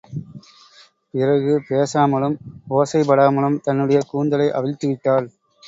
[1.13, 2.35] பிறகு, பேசாமலும்,
[2.69, 5.29] ஒசைப் படாமலும் தன்னுடைய கூந்தலை அவிழ்த்து விட்டாள்.